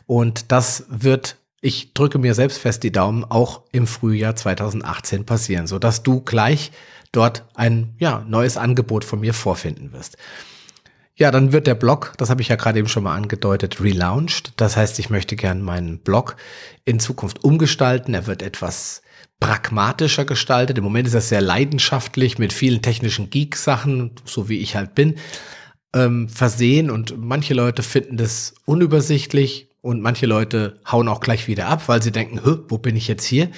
Und 0.06 0.52
das 0.52 0.84
wird, 0.88 1.36
ich 1.60 1.94
drücke 1.94 2.18
mir 2.18 2.34
selbst 2.34 2.58
fest 2.58 2.82
die 2.82 2.92
Daumen, 2.92 3.24
auch 3.24 3.62
im 3.72 3.86
Frühjahr 3.86 4.36
2018 4.36 5.24
passieren, 5.24 5.66
sodass 5.66 6.02
du 6.02 6.20
gleich 6.20 6.70
dort 7.12 7.44
ein 7.54 7.94
ja, 7.98 8.24
neues 8.28 8.56
Angebot 8.56 9.04
von 9.04 9.20
mir 9.20 9.34
vorfinden 9.34 9.92
wirst. 9.92 10.16
Ja, 11.16 11.32
dann 11.32 11.52
wird 11.52 11.66
der 11.66 11.74
Blog, 11.74 12.14
das 12.16 12.30
habe 12.30 12.42
ich 12.42 12.48
ja 12.48 12.54
gerade 12.54 12.78
eben 12.78 12.86
schon 12.86 13.02
mal 13.02 13.16
angedeutet, 13.16 13.80
relaunched. 13.80 14.52
Das 14.56 14.76
heißt, 14.76 15.00
ich 15.00 15.10
möchte 15.10 15.34
gern 15.34 15.62
meinen 15.62 15.98
Blog 15.98 16.36
in 16.84 17.00
Zukunft 17.00 17.42
umgestalten. 17.42 18.14
Er 18.14 18.28
wird 18.28 18.40
etwas 18.40 19.02
pragmatischer 19.40 20.24
gestaltet. 20.24 20.78
Im 20.78 20.84
Moment 20.84 21.06
ist 21.06 21.14
er 21.14 21.20
sehr 21.20 21.40
leidenschaftlich 21.40 22.38
mit 22.38 22.52
vielen 22.52 22.82
technischen 22.82 23.30
Geek-Sachen, 23.30 24.12
so 24.24 24.48
wie 24.48 24.58
ich 24.58 24.76
halt 24.76 24.94
bin, 24.94 25.14
ähm, 25.94 26.28
versehen. 26.28 26.90
Und 26.90 27.14
manche 27.18 27.54
Leute 27.54 27.82
finden 27.82 28.16
das 28.16 28.54
unübersichtlich 28.64 29.68
und 29.80 30.02
manche 30.02 30.26
Leute 30.26 30.80
hauen 30.90 31.06
auch 31.06 31.20
gleich 31.20 31.46
wieder 31.46 31.68
ab, 31.68 31.84
weil 31.86 32.02
sie 32.02 32.10
denken, 32.10 32.40
wo 32.68 32.78
bin 32.78 32.96
ich 32.96 33.06
jetzt 33.06 33.24
hier? 33.24 33.48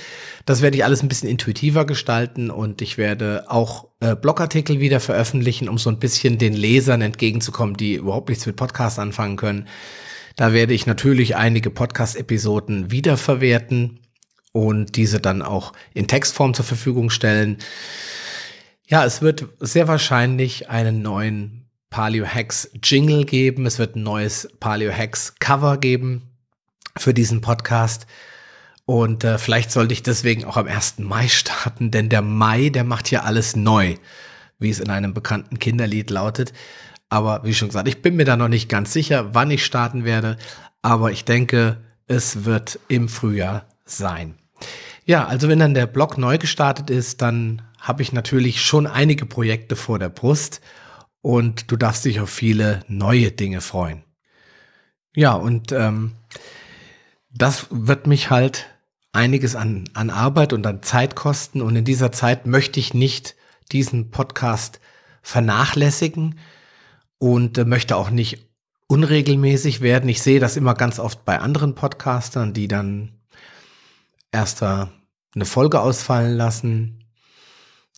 Das 0.45 0.61
werde 0.61 0.77
ich 0.77 0.85
alles 0.85 1.03
ein 1.03 1.09
bisschen 1.09 1.31
intuitiver 1.31 1.87
gestalten 1.87 2.51
und 2.51 2.83
ich 2.83 2.99
werde 2.99 3.45
auch 3.49 3.89
äh, 4.01 4.15
Blogartikel 4.15 4.81
wieder 4.81 5.01
veröffentlichen, 5.01 5.69
um 5.69 5.79
so 5.79 5.89
ein 5.89 5.99
bisschen 5.99 6.37
den 6.37 6.53
Lesern 6.53 7.01
entgegenzukommen, 7.01 7.77
die 7.77 7.95
überhaupt 7.95 8.29
nichts 8.29 8.45
mit 8.45 8.57
Podcasts 8.57 8.99
anfangen 8.99 9.37
können. 9.37 9.67
Da 10.37 10.53
werde 10.53 10.75
ich 10.75 10.87
natürlich 10.87 11.37
einige 11.37 11.71
Podcast-Episoden 11.71 12.91
wiederverwerten 12.91 14.01
und 14.53 14.97
diese 14.97 15.21
dann 15.21 15.43
auch 15.43 15.73
in 15.95 16.09
Textform 16.09 16.55
zur 16.55 16.65
Verfügung 16.65 17.11
stellen. 17.11 17.59
Ja, 18.87 19.05
es 19.05 19.23
wird 19.23 19.47
sehr 19.61 19.89
wahrscheinlich 19.89 20.69
einen 20.69 21.03
neuen 21.03 21.61
Paleo 21.91 22.27
Hacks 22.27 22.71
Jingle 22.83 23.25
geben. 23.25 23.67
Es 23.67 23.79
wird 23.79 23.97
ein 23.97 24.03
neues 24.03 24.49
Paleo 24.61 24.93
Hacks 24.93 25.35
Cover 25.39 25.77
geben 25.79 26.23
für 26.97 27.15
diesen 27.15 27.41
Podcast. 27.41 28.07
Und 28.87 29.23
äh, 29.23 29.39
vielleicht 29.39 29.71
sollte 29.71 29.93
ich 29.93 30.03
deswegen 30.03 30.45
auch 30.45 30.57
am 30.57 30.67
1. 30.67 30.99
Mai 30.99 31.29
starten, 31.29 31.91
denn 31.93 32.09
der 32.09 32.23
Mai, 32.23 32.71
der 32.71 32.83
macht 32.83 33.07
hier 33.07 33.25
alles 33.25 33.55
neu, 33.55 33.95
wie 34.59 34.71
es 34.71 34.81
in 34.81 34.91
einem 34.91 35.15
bekannten 35.15 35.61
Kinderlied 35.61 36.11
lautet. 36.11 36.53
Aber 37.09 37.45
wie 37.45 37.55
schon 37.55 37.69
gesagt, 37.69 37.89
ich 37.89 38.03
bin 38.03 38.17
mir 38.17 38.25
da 38.25 38.37
noch 38.37 38.49
nicht 38.49 38.69
ganz 38.69 38.93
sicher, 38.93 39.35
wann 39.35 39.51
ich 39.51 39.65
starten 39.65 40.05
werde. 40.05 40.37
Aber 40.83 41.13
ich 41.13 41.25
denke, 41.25 41.77
es 42.09 42.45
wird 42.45 42.81
im 42.89 43.09
Frühjahr 43.09 43.67
sein. 43.85 44.40
Ja, 45.05 45.27
also 45.27 45.49
wenn 45.49 45.59
dann 45.59 45.75
der 45.75 45.87
Blog 45.87 46.19
neu 46.19 46.39
gestartet 46.39 46.91
ist, 46.91 47.23
dann 47.23 47.63
habe 47.79 48.03
ich 48.03 48.13
natürlich 48.13 48.63
schon 48.63 48.87
einige 48.87 49.27
Projekte 49.27 49.77
vor 49.77 49.99
der 49.99 50.09
Brust 50.09 50.61
und 51.23 51.71
du 51.71 51.77
darfst 51.77 52.05
dich 52.05 52.21
auf 52.21 52.31
viele 52.31 52.81
neue 52.89 53.31
Dinge 53.31 53.61
freuen. 53.61 54.05
Ja, 55.15 55.33
und 55.33 55.73
ähm, 55.73 56.13
das 57.33 57.67
wird 57.71 58.07
mich 58.07 58.31
halt 58.31 58.67
einiges 59.13 59.57
an, 59.57 59.85
an 59.95 60.11
Arbeit 60.11 60.53
und 60.53 60.67
an 60.67 60.83
Zeit 60.83 61.17
kosten. 61.17 61.63
Und 61.63 61.77
in 61.77 61.85
dieser 61.85 62.13
Zeit 62.13 62.47
möchte 62.47 62.81
ich 62.81 62.95
nicht 62.95 63.35
diesen 63.73 64.11
Podcast 64.11 64.81
vernachlässigen 65.23 66.39
und 67.19 67.59
äh, 67.59 67.65
möchte 67.65 67.97
auch 67.97 68.11
nicht 68.11 68.47
unregelmäßig 68.87 69.81
werden. 69.81 70.09
Ich 70.09 70.23
sehe 70.23 70.41
das 70.41 70.57
immer 70.57 70.75
ganz 70.75 70.99
oft 70.99 71.25
bei 71.25 71.39
anderen 71.39 71.75
Podcastern, 71.75 72.53
die 72.53 72.69
dann 72.69 73.20
erst 74.33 74.63
eine 74.63 75.45
Folge 75.45 75.81
ausfallen 75.81 76.37
lassen. 76.37 77.05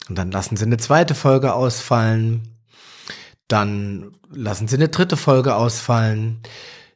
Und 0.08 0.18
dann 0.18 0.30
lassen 0.30 0.56
sie 0.56 0.64
eine 0.64 0.78
zweite 0.78 1.14
Folge 1.14 1.54
ausfallen, 1.54 2.58
dann 3.48 4.12
lassen 4.30 4.66
sie 4.66 4.76
eine 4.76 4.88
dritte 4.88 5.16
Folge 5.16 5.54
ausfallen. 5.54 6.40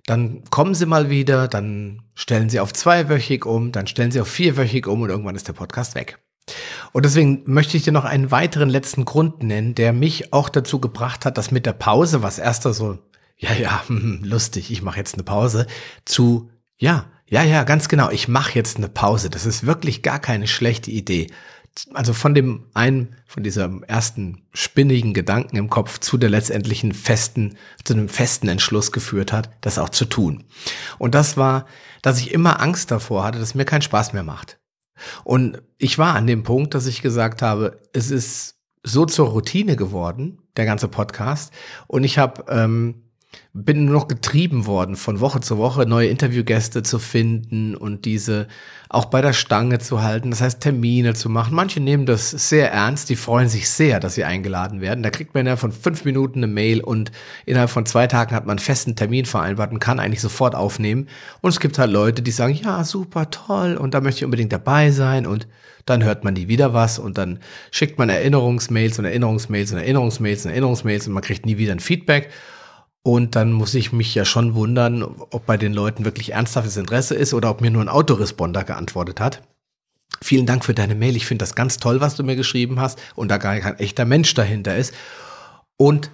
Dann 0.07 0.45
kommen 0.51 0.75
sie 0.75 0.87
mal 0.87 1.11
wieder, 1.11 1.49
dann 1.49 2.03
stellen 2.15 2.49
sie 2.49 2.61
auf 2.61 2.73
zweiwöchig 2.73 3.45
um, 3.45 3.73
dann 3.73 3.87
stellen 3.87 4.11
sie 4.11 4.21
auf 4.21 4.29
vierwöchig 4.29 4.87
um 4.87 5.03
und 5.03 5.11
irgendwann 5.11 5.37
ist 5.37 5.49
der 5.49 5.53
Podcast 5.53 5.95
weg. 5.95 6.19
Und 6.93 7.05
deswegen 7.05 7.43
möchte 7.47 7.77
ich 7.77 7.83
dir 7.83 7.93
noch 7.93 8.05
einen 8.05 8.31
weiteren 8.31 8.71
letzten 8.71 9.05
Grund 9.05 9.43
nennen, 9.43 9.75
der 9.75 9.93
mich 9.93 10.33
auch 10.33 10.49
dazu 10.49 10.81
gebracht 10.81 11.25
hat, 11.25 11.37
dass 11.39 11.51
mit 11.51 11.67
der 11.67 11.73
Pause, 11.73 12.23
was 12.23 12.39
erster 12.39 12.73
so, 12.73 12.99
ja, 13.37 13.53
ja, 13.53 13.83
lustig, 13.89 14.71
ich 14.71 14.83
mache 14.83 14.99
jetzt 14.99 15.15
eine 15.15 15.25
Pause, 15.25 15.67
zu, 16.05 16.51
ja, 16.79 17.07
ja, 17.29 17.43
ja, 17.43 17.65
ganz 17.65 17.89
genau, 17.89 18.11
ich 18.11 18.29
mache 18.29 18.55
jetzt 18.55 18.77
eine 18.77 18.89
Pause. 18.89 19.31
Das 19.31 19.47
ist 19.47 19.67
wirklich 19.67 20.03
gar 20.03 20.19
keine 20.19 20.47
schlechte 20.47 20.91
Idee 20.91 21.29
also 21.93 22.13
von 22.13 22.35
dem 22.35 22.65
einen, 22.75 23.17
von 23.27 23.43
diesem 23.43 23.83
ersten 23.83 24.43
spinnigen 24.53 25.13
Gedanken 25.15 25.57
im 25.57 25.69
Kopf 25.69 25.99
zu 25.99 26.17
der 26.17 26.31
letztendlichen 26.31 26.93
festen, 26.93 27.57
zu 27.85 27.95
einem 27.95 28.09
festen 28.09 28.49
Entschluss 28.49 28.93
geführt 28.93 29.33
hat, 29.33 29.51
das 29.61 29.79
auch 29.79 29.91
zu 29.91 30.07
tun. 30.07 30.45
Und 30.99 31.15
das 31.15 31.37
war, 31.37 31.67
dass 32.03 32.19
ich 32.19 32.33
immer 32.33 32.61
Angst 32.61 32.91
davor 32.91 33.25
hatte, 33.25 33.39
dass 33.39 33.55
mir 33.55 33.65
keinen 33.65 33.83
Spaß 33.83 34.13
mehr 34.13 34.23
macht. 34.23 34.59
Und 35.25 35.61
ich 35.77 35.99
war 35.99 36.15
an 36.15 36.27
dem 36.27 36.43
Punkt, 36.43 36.73
dass 36.75 36.87
ich 36.87 37.03
gesagt 37.03 37.43
habe, 37.43 37.83
es 37.93 38.11
ist 38.11 38.57
so 38.83 39.05
zur 39.05 39.29
Routine 39.29 39.77
geworden, 39.77 40.39
der 40.57 40.65
ganze 40.65 40.89
Podcast. 40.89 41.53
Und 41.87 42.05
ich 42.05 42.17
habe 42.19 42.45
ähm, 42.49 43.06
bin 43.53 43.87
nur 43.87 43.95
noch 43.95 44.09
getrieben 44.09 44.67
worden, 44.67 44.97
von 44.97 45.21
Woche 45.21 45.41
zu 45.41 45.57
Woche 45.59 45.87
neue 45.87 46.09
Interviewgäste 46.09 46.83
zu 46.83 46.99
finden 46.99 47.75
und 47.75 48.05
diese 48.05 48.49
auch 48.89 49.07
bei 49.07 49.21
der 49.21 49.33
Stange 49.33 49.79
zu 49.79 50.03
halten, 50.03 50.31
das 50.31 50.41
heißt 50.41 50.61
Termine 50.61 51.15
zu 51.15 51.29
machen. 51.29 51.55
Manche 51.55 51.81
nehmen 51.81 52.07
das 52.07 52.31
sehr 52.31 52.73
ernst, 52.73 53.09
die 53.09 53.17
freuen 53.17 53.49
sich 53.49 53.69
sehr, 53.69 53.99
dass 53.99 54.15
sie 54.15 54.25
eingeladen 54.25 54.81
werden. 54.81 55.03
Da 55.03 55.11
kriegt 55.11 55.35
man 55.35 55.43
innerhalb 55.43 55.61
von 55.61 55.73
fünf 55.73 56.05
Minuten 56.05 56.41
eine 56.41 56.53
Mail 56.53 56.81
und 56.81 57.11
innerhalb 57.47 57.71
von 57.71 57.87
zwei 57.87 58.07
Tagen 58.07 58.35
hat 58.35 58.47
man 58.47 58.59
einen 58.59 58.65
festen 58.65 58.95
Termin 58.95 59.25
vereinbart 59.25 59.73
und 59.73 59.81
kann 59.81 59.99
eigentlich 59.99 60.21
sofort 60.21 60.55
aufnehmen. 60.55 61.09
Und 61.41 61.51
es 61.51 61.61
gibt 61.61 61.79
halt 61.79 61.91
Leute, 61.91 62.23
die 62.23 62.31
sagen, 62.31 62.55
ja, 62.55 62.85
super, 62.85 63.31
toll 63.31 63.77
und 63.77 63.95
da 63.95 64.01
möchte 64.01 64.21
ich 64.21 64.25
unbedingt 64.25 64.53
dabei 64.53 64.91
sein 64.91 65.27
und 65.27 65.49
dann 65.87 66.03
hört 66.03 66.25
man 66.25 66.35
nie 66.35 66.49
wieder 66.49 66.75
was 66.75 66.99
und 66.99 67.17
dann 67.17 67.39
schickt 67.71 67.97
man 67.99 68.09
Erinnerungsmails 68.09 68.99
und 68.99 69.05
Erinnerungsmails 69.05 69.73
und 69.73 69.79
Erinnerungsmails 69.79 70.45
und 70.45 70.51
Erinnerungsmails 70.51 71.07
und 71.07 71.15
man 71.15 71.23
kriegt 71.23 71.47
nie 71.47 71.59
wieder 71.59 71.73
ein 71.73 71.81
Feedback. 71.81 72.31
Und 73.07 73.37
dann 73.37 73.53
muss 73.53 73.73
ich 73.75 73.93
mich 73.93 74.13
ja 74.17 74.25
schon 74.25 74.57
wundern, 74.57 75.05
ob 75.05 75.47
bei 75.47 75.57
den 75.57 75.73
Leuten 75.73 76.05
wirklich 76.05 76.33
ernsthaftes 76.33 76.77
Interesse 76.77 77.15
ist 77.15 77.35
oder 77.35 77.51
ob 77.51 77.61
mir 77.61 77.71
nur 77.71 77.83
ein 77.83 77.89
Autoresponder 77.89 78.65
geantwortet 78.65 79.21
hat. 79.21 79.43
Vielen 80.21 80.45
Dank 80.45 80.65
für 80.65 80.75
deine 80.75 80.97
Mail. 80.97 81.15
Ich 81.15 81.25
finde 81.25 81.45
das 81.45 81.55
ganz 81.55 81.77
toll, 81.77 82.01
was 82.01 82.17
du 82.17 82.25
mir 82.25 82.35
geschrieben 82.35 82.81
hast 82.81 82.99
und 83.15 83.29
da 83.29 83.37
gar 83.37 83.61
kein 83.61 83.79
echter 83.79 84.07
Mensch 84.07 84.35
dahinter 84.35 84.75
ist. 84.75 84.93
Und 85.77 86.11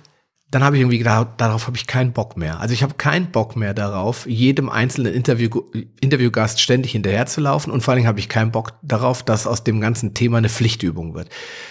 dann 0.51 0.63
habe 0.63 0.77
ich 0.77 0.83
irgendwie 0.83 0.99
gedacht, 0.99 1.29
darauf 1.39 1.67
habe 1.67 1.79
ich 1.79 1.87
keinen 1.87 2.13
Bock 2.13 2.37
mehr. 2.37 2.61
Also 2.61 2.75
ich 2.75 2.83
habe 2.83 2.93
keinen 2.93 3.31
Bock 3.31 3.57
mehr 3.57 3.73
darauf, 3.73 4.27
jedem 4.27 4.69
einzelnen 4.69 5.15
Interview, 5.15 5.63
Interviewgast 6.03 6.61
ständig 6.61 6.93
hinterherzulaufen 6.93 7.73
und 7.73 7.81
vor 7.81 7.93
allen 7.93 8.01
Dingen 8.01 8.09
habe 8.09 8.21
ich 8.21 8.29
keinen 8.29 8.53
Bock 8.53 8.75
darauf, 8.83 9.23
dass 9.23 9.47
aus 9.47 9.65
dem 9.65 9.81
ganzen 9.81 10.13
Thema 10.13 10.37
eine 10.37 10.51
Pflichtübung 10.51 11.15
wird. 11.15 11.31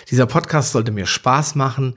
Dieser 0.09 0.25
Podcast 0.25 0.71
sollte 0.71 0.91
mir 0.91 1.05
Spaß 1.05 1.53
machen 1.53 1.93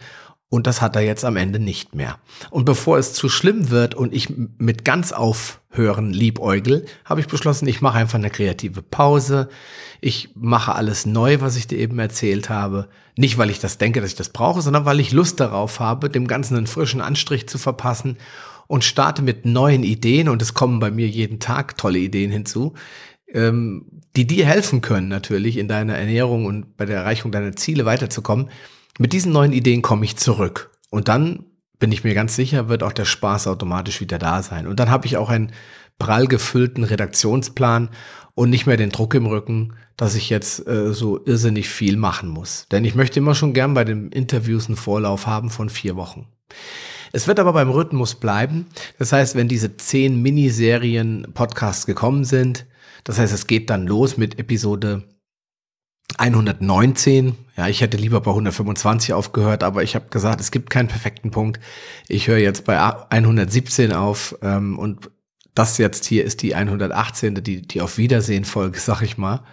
und 0.55 0.69
das 0.69 0.81
hat 0.81 0.95
er 0.95 1.03
jetzt 1.03 1.25
am 1.25 1.37
Ende 1.37 1.59
nicht 1.59 1.97
mehr. 1.97 2.17
Und 2.49 2.65
bevor 2.65 2.97
es 2.97 3.13
zu 3.13 3.29
schlimm 3.29 3.71
wird 3.71 3.97
und 3.97 4.15
ich 4.15 4.29
mit 4.57 4.85
ganz 4.85 5.11
aufhören 5.11 6.13
liebäugel, 6.13 6.87
habe 7.05 7.21
ich 7.21 7.27
beschlossen, 7.27 7.67
ich 7.67 7.81
mache 7.81 7.99
einfach 7.99 8.21
eine 8.21 8.31
kreative 8.31 8.81
Pause. 8.81 9.49
Ich 10.01 10.29
mache 10.37 10.77
alles 10.77 11.07
neu, 11.07 11.41
was 11.41 11.57
ich 11.57 11.67
dir 11.67 11.79
eben 11.79 11.99
erzählt 11.99 12.51
habe. 12.51 12.89
Nicht, 13.17 13.37
weil 13.37 13.51
ich 13.51 13.59
das 13.59 13.79
denke, 13.79 14.01
dass 14.01 14.11
ich 14.11 14.17
das 14.17 14.29
brauche, 14.29 14.63
sondern 14.63 14.85
weil 14.85 15.01
ich 15.01 15.11
Lust 15.11 15.41
darauf 15.41 15.81
habe, 15.81 16.09
dem 16.09 16.29
Ganzen 16.29 16.57
einen 16.57 16.69
frischen 16.69 17.01
Anstrich 17.01 17.49
zu 17.49 17.59
verpassen 17.59 18.17
und 18.69 18.85
starte 18.85 19.23
mit 19.23 19.45
neuen 19.45 19.83
Ideen. 19.83 20.29
Und 20.29 20.41
es 20.41 20.55
kommen 20.55 20.79
bei 20.79 20.93
mir 20.93 21.09
jeden 21.09 21.41
Tag 21.41 21.77
tolle 21.77 21.99
Ideen 21.99 22.31
hinzu, 22.31 22.75
ähm, 23.33 23.87
die 24.15 24.29
dir 24.29 24.47
helfen 24.47 24.83
können, 24.83 25.09
natürlich 25.09 25.57
in 25.57 25.67
deiner 25.67 25.97
Ernährung 25.97 26.47
und 26.47 26.77
bei 26.77 26.87
der 26.87 26.99
Erreichung 26.99 27.33
deiner 27.33 27.57
Ziele 27.57 27.87
weiterzukommen. 27.87 28.51
Mit 28.99 29.13
diesen 29.13 29.33
neuen 29.33 29.53
Ideen 29.53 29.83
komme 29.83 30.05
ich 30.05 30.17
zurück. 30.17 30.71
Und 30.91 31.09
dann 31.09 31.47
bin 31.79 31.91
ich 31.93 32.05
mir 32.05 32.15
ganz 32.15 32.37
sicher, 32.37 32.69
wird 32.69 32.83
auch 32.83 32.93
der 32.93 33.05
Spaß 33.05 33.47
automatisch 33.47 34.01
wieder 34.01 34.19
da 34.19 34.43
sein. 34.43 34.67
Und 34.67 34.79
dann 34.79 34.91
habe 34.91 35.07
ich 35.07 35.17
auch 35.17 35.29
einen 35.29 35.53
prall 35.99 36.27
gefüllten 36.27 36.85
Redaktionsplan 36.85 37.91
und 38.35 38.51
nicht 38.51 38.67
mehr 38.67 38.77
den 38.77 38.91
Druck 38.91 39.15
im 39.15 39.27
Rücken, 39.27 39.75
dass 39.97 40.15
ich 40.15 40.31
jetzt 40.31 40.67
äh, 40.67 40.93
so 40.93 41.25
irrsinnig 41.25 41.69
viel 41.69 41.97
machen 41.97 42.29
muss. 42.29 42.67
Denn 42.71 42.85
ich 42.85 42.95
möchte 42.95 43.19
immer 43.19 43.35
schon 43.35 43.53
gern 43.53 43.75
bei 43.75 43.85
den 43.85 44.11
Interviews 44.11 44.67
einen 44.67 44.77
Vorlauf 44.77 45.27
haben 45.27 45.51
von 45.51 45.69
vier 45.69 45.97
Wochen. 45.97 46.27
Es 47.13 47.29
wird 47.29 47.39
aber 47.39 47.53
beim 47.53 47.71
Rhythmus 47.71 48.17
bleiben. 48.17 48.67
Das 48.99 49.13
heißt, 49.13 49.37
wenn 49.37 49.47
diese 49.47 49.77
zehn 49.77 50.21
Miniserien 50.21 51.29
Podcasts 51.33 51.87
gekommen 51.87 52.25
sind, 52.25 52.67
das 53.05 53.19
heißt, 53.19 53.33
es 53.33 53.47
geht 53.47 53.71
dann 53.71 53.87
los 53.87 54.17
mit 54.17 54.39
Episode 54.39 55.05
119. 56.19 57.37
Ja, 57.57 57.69
ich 57.69 57.81
hätte 57.81 57.97
lieber 57.97 58.21
bei 58.21 58.31
125 58.31 59.13
aufgehört, 59.13 59.63
aber 59.63 59.83
ich 59.83 59.95
habe 59.95 60.07
gesagt, 60.11 60.41
es 60.41 60.51
gibt 60.51 60.71
keinen 60.71 60.89
perfekten 60.89 61.31
Punkt. 61.31 61.61
Ich 62.09 62.29
höre 62.29 62.39
jetzt 62.39 62.65
bei 62.65 62.79
117 62.79 63.93
auf 63.93 64.37
ähm, 64.43 64.79
und 64.79 65.11
das 65.55 65.79
jetzt 65.79 66.05
hier 66.05 66.25
ist 66.25 66.43
die 66.43 66.55
118. 66.55 67.37
die 67.43 67.63
die 67.63 67.81
auf 67.81 67.99
Wiedersehen 67.99 68.45
Folge, 68.45 68.79
sag 68.79 69.03
ich 69.03 69.19
mal, 69.19 69.45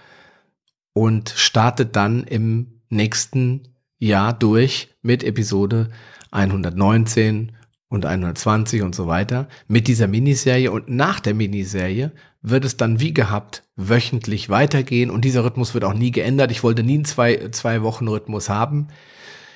und 0.93 1.29
startet 1.36 1.96
dann 1.96 2.24
im 2.24 2.81
nächsten 2.89 3.75
Jahr 4.00 4.34
durch 4.34 4.89
mit 5.01 5.24
Episode 5.24 5.91
119 6.31 7.51
und 7.91 8.05
120 8.05 8.83
und 8.83 8.95
so 8.95 9.05
weiter 9.05 9.50
mit 9.67 9.89
dieser 9.89 10.07
Miniserie 10.07 10.71
und 10.71 10.89
nach 10.89 11.19
der 11.19 11.33
Miniserie 11.33 12.13
wird 12.41 12.63
es 12.63 12.77
dann 12.77 13.01
wie 13.01 13.13
gehabt 13.13 13.63
wöchentlich 13.75 14.48
weitergehen 14.48 15.12
und 15.12 15.25
dieser 15.25 15.43
Rhythmus 15.43 15.74
wird 15.74 15.83
auch 15.83 15.93
nie 15.93 16.12
geändert. 16.12 16.51
Ich 16.51 16.63
wollte 16.63 16.83
nie 16.83 16.95
einen 16.95 17.05
zwei, 17.05 17.50
zwei 17.51 17.83
Wochen 17.83 18.07
Rhythmus 18.07 18.48
haben. 18.48 18.88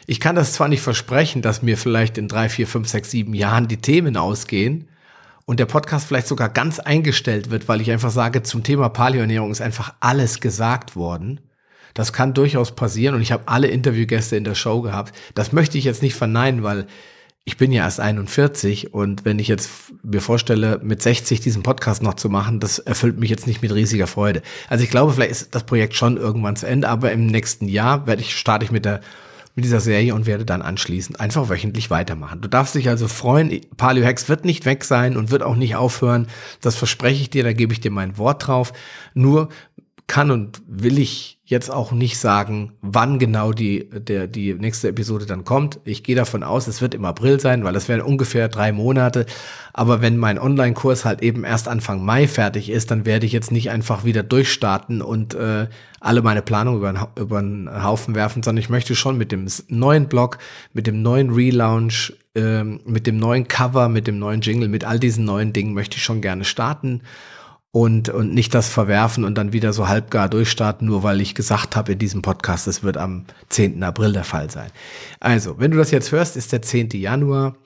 Ich 0.06 0.20
kann 0.20 0.36
das 0.36 0.52
zwar 0.52 0.68
nicht 0.68 0.82
versprechen, 0.82 1.42
dass 1.42 1.62
mir 1.62 1.78
vielleicht 1.78 2.18
in 2.18 2.28
drei, 2.28 2.50
vier, 2.50 2.68
fünf, 2.68 2.90
sechs, 2.90 3.10
sieben 3.10 3.34
Jahren 3.34 3.70
die 3.70 3.78
Themen 3.78 4.18
ausgehen 4.18 4.90
und 5.46 5.62
der 5.62 5.66
Podcast 5.66 6.06
vielleicht 6.06 6.28
sogar 6.28 6.50
ganz 6.50 6.80
eingestellt 6.80 7.52
wird, 7.52 7.70
weil 7.70 7.80
ich 7.80 7.90
einfach 7.90 8.12
sage, 8.12 8.44
zum 8.44 8.64
Thema 8.64 8.90
Paleoernährung 8.90 9.50
ist 9.50 9.62
einfach 9.62 9.94
alles 10.02 10.42
gesagt 10.42 10.98
worden. 10.98 11.40
Das 11.94 12.12
kann 12.12 12.34
durchaus 12.34 12.76
passieren 12.76 13.16
und 13.16 13.22
ich 13.22 13.32
habe 13.32 13.48
alle 13.48 13.68
Interviewgäste 13.68 14.36
in 14.36 14.44
der 14.44 14.56
Show 14.56 14.82
gehabt. 14.82 15.16
Das 15.36 15.54
möchte 15.54 15.78
ich 15.78 15.86
jetzt 15.86 16.02
nicht 16.02 16.16
verneinen, 16.16 16.64
weil 16.64 16.88
ich 17.48 17.58
bin 17.58 17.72
ja 17.72 17.84
erst 17.84 18.00
41 18.00 18.94
und 18.94 19.24
wenn 19.24 19.38
ich 19.38 19.48
jetzt 19.48 19.70
mir 20.04 20.20
vorstelle, 20.20 20.80
mit 20.84 21.04
60 21.04 21.40
diesen 21.42 21.62
Podcast 21.62 22.02
noch 22.02 22.16
zu 22.16 22.28
machen, 22.28 22.60
das 22.60 22.80
erfüllt 22.80 23.20
mich 23.20 23.30
jetzt 23.30 23.46
nicht 23.46 23.62
mit 23.62 23.72
riesiger 23.72 24.08
Freude. 24.08 24.42
Also 24.68 24.84
ich 24.84 24.90
glaube, 24.90 25.14
vielleicht 25.14 25.32
ist 25.32 25.54
das 25.54 25.64
Projekt 25.64 25.94
schon 25.94 26.18
irgendwann 26.18 26.56
zu 26.56 26.66
Ende, 26.66 26.90
aber 26.90 27.12
im 27.12 27.28
nächsten 27.28 27.68
Jahr 27.68 28.08
werde 28.08 28.24
ich, 28.24 28.36
starte 28.36 28.66
ich 28.66 28.72
mit 28.72 28.84
der 28.84 29.02
mit 29.58 29.64
dieser 29.64 29.80
Serie 29.80 30.14
und 30.14 30.26
werde 30.26 30.44
dann 30.44 30.62
anschließend 30.62 31.22
einfach 31.22 31.48
wöchentlich 31.48 31.90
weitermachen. 31.90 32.42
Du 32.42 32.50
darfst 32.50 32.76
dich 32.76 32.90
also 32.90 33.08
freuen, 33.08 33.62
Paleo 33.78 34.04
Hacks 34.04 34.28
wird 34.28 34.44
nicht 34.44 34.66
weg 34.66 34.84
sein 34.84 35.16
und 35.16 35.32
wird 35.32 35.44
auch 35.44 35.56
nicht 35.56 35.78
aufhören. 35.78 36.28
Das 36.60 36.76
verspreche 36.76 37.22
ich 37.22 37.30
dir, 37.30 37.44
da 37.44 37.54
gebe 37.54 37.72
ich 37.72 37.80
dir 37.80 37.92
mein 37.92 38.18
Wort 38.18 38.48
drauf. 38.48 38.74
Nur 39.14 39.48
kann 40.08 40.30
und 40.30 40.62
will 40.68 41.00
ich 41.00 41.40
jetzt 41.46 41.70
auch 41.72 41.92
nicht 41.92 42.18
sagen, 42.18 42.74
wann 42.82 43.20
genau 43.20 43.54
die, 43.54 43.90
der, 43.92 44.28
die 44.28 44.54
nächste 44.54 44.88
Episode 44.88 45.26
dann 45.26 45.46
kommt. 45.46 45.80
Ich 45.84 46.04
gehe 46.04 46.16
davon 46.16 46.44
aus, 46.44 46.68
es 46.68 46.82
wird 46.82 46.96
im 46.96 47.06
April 47.06 47.40
sein, 47.40 47.64
weil 47.64 47.74
das 47.74 47.88
wären 47.88 48.02
ungefähr 48.02 48.48
drei 48.48 48.72
Monate. 48.72 49.26
Aber 49.74 50.02
wenn 50.02 50.18
mein 50.18 50.40
Online-Kurs 50.40 51.06
halt 51.06 51.22
eben 51.22 51.44
erst 51.44 51.68
Anfang 51.68 52.04
Mai 52.04 52.28
fertig 52.28 52.70
ist, 52.70 52.90
dann 52.92 53.06
werde 53.06 53.26
ich 53.26 53.32
jetzt 53.32 53.52
nicht 53.52 53.70
einfach 53.70 54.06
wieder 54.06 54.24
durchstarten 54.24 55.02
und 55.02 55.36
äh, 55.36 55.68
alle 56.00 56.22
meine 56.22 56.42
Planung 56.42 56.78
über, 56.78 57.12
über 57.16 57.42
den 57.42 57.70
Haufen 57.84 58.16
werfen, 58.16 58.42
sondern 58.42 58.62
ich 58.62 58.70
möchte 58.70 58.96
schon 58.96 59.18
mit 59.18 59.32
dem 59.32 59.48
neuen 59.68 60.08
Blog, 60.08 60.40
mit 60.74 60.88
dem 60.88 61.02
neuen 61.04 61.32
Relaunch, 61.32 62.14
äh, 62.36 62.64
mit 62.64 63.06
dem 63.06 63.18
neuen 63.18 63.48
Cover, 63.48 63.90
mit 63.90 64.08
dem 64.08 64.18
neuen 64.18 64.42
Jingle, 64.42 64.70
mit 64.70 64.84
all 64.84 65.00
diesen 65.00 65.26
neuen 65.26 65.54
Dingen 65.54 65.74
möchte 65.74 65.98
ich 65.98 66.04
schon 66.04 66.22
gerne 66.22 66.44
starten 66.44 67.02
und, 67.76 68.08
und 68.08 68.34
nicht 68.34 68.54
das 68.54 68.70
verwerfen 68.70 69.26
und 69.26 69.38
dann 69.38 69.52
wieder 69.52 69.74
so 69.74 69.90
halbgar 69.90 70.30
durchstarten, 70.30 70.88
nur 70.88 71.04
weil 71.04 71.20
ich 71.20 71.36
gesagt 71.36 71.76
habe 71.76 71.92
in 71.92 72.00
diesem 72.00 72.22
Podcast, 72.22 72.68
es 72.68 72.84
wird 72.84 72.96
am 72.96 73.26
10. 73.50 73.84
April 73.84 74.14
der 74.14 74.24
Fall 74.24 74.50
sein. 74.50 74.72
Also, 75.20 75.60
wenn 75.60 75.72
du 75.72 75.78
das 75.78 75.92
jetzt 75.92 76.14
hörst, 76.14 76.38
ist 76.38 76.54
der 76.54 76.62
10. 76.62 76.92
Januar 76.92 77.58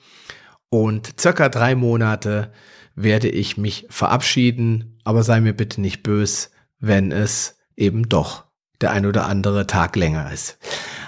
und 0.70 1.14
circa 1.22 1.48
drei 1.48 1.76
Monate 1.76 2.52
werde 2.96 3.30
ich 3.30 3.58
mich 3.58 3.86
verabschieden, 3.92 5.00
aber 5.04 5.22
sei 5.22 5.42
mir 5.42 5.54
bitte 5.54 5.80
nicht 5.80 6.02
bös, 6.02 6.50
wenn 6.80 7.12
es 7.12 7.60
eben 7.78 8.10
doch 8.10 8.46
der 8.82 8.90
ein 8.90 9.06
oder 9.06 9.28
andere 9.28 9.68
Tag 9.68 9.96
länger 9.96 10.32
ist. 10.34 10.58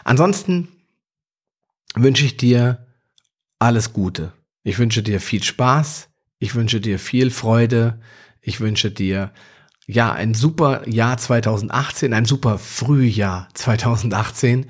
Ansonsten 0.03 0.67
wünsche 1.95 2.25
ich 2.25 2.37
dir 2.37 2.85
alles 3.57 3.93
Gute. 3.93 4.31
Ich 4.61 4.77
wünsche 4.77 5.01
dir 5.01 5.19
viel 5.19 5.41
Spaß. 5.41 6.09
Ich 6.37 6.53
wünsche 6.53 6.79
dir 6.79 6.99
viel 6.99 7.31
Freude 7.31 7.99
ich 8.41 8.59
wünsche 8.59 8.91
dir 8.91 9.31
ja 9.87 10.11
ein 10.11 10.33
super 10.33 10.87
Jahr 10.87 11.17
2018, 11.17 12.13
ein 12.13 12.25
super 12.25 12.57
Frühjahr 12.57 13.47
2018. 13.53 14.67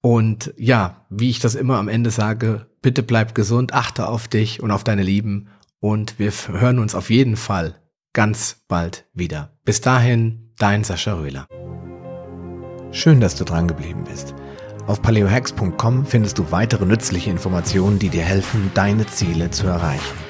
Und 0.00 0.54
ja, 0.56 1.06
wie 1.10 1.30
ich 1.30 1.40
das 1.40 1.54
immer 1.54 1.78
am 1.78 1.88
Ende 1.88 2.10
sage, 2.10 2.66
bitte 2.82 3.02
bleib 3.02 3.34
gesund, 3.34 3.74
achte 3.74 4.08
auf 4.08 4.28
dich 4.28 4.62
und 4.62 4.70
auf 4.70 4.84
deine 4.84 5.02
Lieben 5.02 5.48
und 5.80 6.18
wir 6.18 6.30
hören 6.30 6.78
uns 6.78 6.94
auf 6.94 7.10
jeden 7.10 7.36
Fall 7.36 7.80
ganz 8.12 8.64
bald 8.68 9.06
wieder. 9.12 9.52
Bis 9.64 9.80
dahin, 9.80 10.52
dein 10.58 10.84
Sascha 10.84 11.14
Röhler. 11.14 11.46
Schön, 12.92 13.20
dass 13.20 13.34
du 13.36 13.44
dran 13.44 13.68
geblieben 13.68 14.04
bist. 14.04 14.34
Auf 14.86 15.00
paleohacks.com 15.02 16.06
findest 16.06 16.38
du 16.38 16.50
weitere 16.50 16.84
nützliche 16.84 17.30
Informationen, 17.30 17.98
die 17.98 18.08
dir 18.08 18.24
helfen, 18.24 18.70
deine 18.74 19.06
Ziele 19.06 19.50
zu 19.50 19.66
erreichen 19.66 20.29